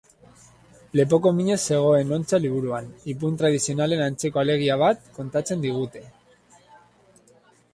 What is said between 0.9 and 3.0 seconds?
Lepoko minez zegoen hontza liburuan,